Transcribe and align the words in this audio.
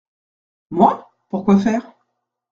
Moi? 0.71 1.07
pour 1.29 1.45
quoi 1.45 1.59
faire? 1.59 1.93